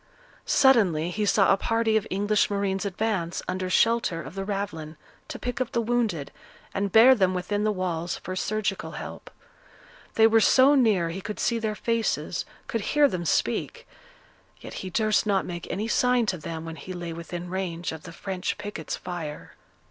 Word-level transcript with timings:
Suddenly 0.47 1.11
he 1.11 1.27
saw 1.27 1.53
a 1.53 1.57
party 1.57 1.95
of 1.95 2.07
English 2.09 2.49
marines 2.49 2.85
advance, 2.85 3.43
under 3.47 3.69
shelter 3.69 4.19
of 4.19 4.33
the 4.33 4.43
ravelin, 4.43 4.97
to 5.27 5.37
pick 5.37 5.61
up 5.61 5.73
the 5.73 5.79
wounded, 5.79 6.31
and 6.73 6.91
bear 6.91 7.13
them 7.13 7.35
within 7.35 7.63
the 7.63 7.71
walls 7.71 8.17
for 8.17 8.35
surgical 8.35 8.93
help. 8.93 9.29
They 10.15 10.25
were 10.25 10.41
so 10.41 10.73
near 10.73 11.09
he 11.09 11.21
could 11.21 11.39
see 11.39 11.59
their 11.59 11.75
faces, 11.75 12.45
could 12.65 12.81
hear 12.81 13.07
them 13.07 13.25
speak; 13.25 13.87
yet 14.59 14.73
he 14.81 14.89
durst 14.89 15.27
not 15.27 15.45
make 15.45 15.69
any 15.69 15.87
sign 15.87 16.25
to 16.25 16.37
them 16.39 16.65
when 16.65 16.77
he 16.77 16.93
lay 16.93 17.13
within 17.13 17.47
range 17.51 17.91
of 17.91 18.01
the 18.01 18.11
French 18.11 18.57
picket's 18.57 18.95
fire. 18.95 19.53